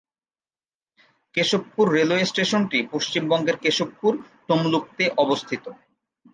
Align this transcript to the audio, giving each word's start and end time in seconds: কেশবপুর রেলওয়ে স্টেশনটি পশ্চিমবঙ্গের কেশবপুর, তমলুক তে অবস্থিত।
কেশবপুর 1.35 1.85
রেলওয়ে 1.91 2.23
স্টেশনটি 2.25 2.79
পশ্চিমবঙ্গের 2.93 3.57
কেশবপুর, 3.57 4.13
তমলুক 4.47 4.83
তে 4.97 5.05
অবস্থিত। 5.17 5.63